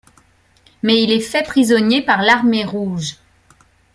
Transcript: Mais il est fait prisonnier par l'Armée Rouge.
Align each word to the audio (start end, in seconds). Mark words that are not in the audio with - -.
Mais 0.81 1.03
il 1.03 1.11
est 1.11 1.19
fait 1.19 1.43
prisonnier 1.43 2.01
par 2.01 2.23
l'Armée 2.23 2.65
Rouge. 2.65 3.17